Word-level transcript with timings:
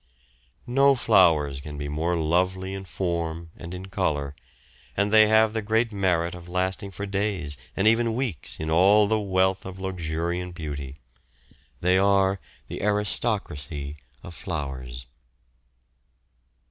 No 0.65 0.95
flowers 0.95 1.61
can 1.61 1.77
be 1.77 1.87
more 1.87 2.15
lovely 2.17 2.73
in 2.73 2.85
form 2.85 3.51
and 3.55 3.71
in 3.71 3.85
colour, 3.85 4.35
and 4.97 5.13
they 5.13 5.27
have 5.27 5.53
the 5.53 5.61
great 5.61 5.91
merit 5.91 6.33
of 6.33 6.49
lasting 6.49 6.89
for 6.89 7.05
days 7.05 7.55
and 7.77 7.87
even 7.87 8.15
weeks 8.15 8.59
in 8.59 8.71
all 8.71 9.05
the 9.05 9.19
wealth 9.19 9.63
of 9.63 9.79
luxuriant 9.79 10.55
beauty. 10.55 10.97
They 11.81 11.99
are 11.99 12.39
the 12.67 12.81
aristocracy 12.81 13.97
of 14.23 14.33
flowers. 14.33 15.05